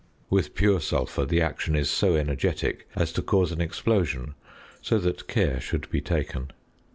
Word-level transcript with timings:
With 0.31 0.55
pure 0.55 0.81
sulphur, 0.81 1.25
the 1.27 1.43
action 1.43 1.75
is 1.75 1.87
so 1.87 2.15
energetic 2.15 2.87
as 2.95 3.11
to 3.13 3.21
cause 3.21 3.51
an 3.51 3.61
explosion, 3.61 4.33
so 4.81 4.97
that 4.97 5.27
care 5.27 5.59
should 5.59 5.87
be 5.91 6.01
taken. 6.01 6.49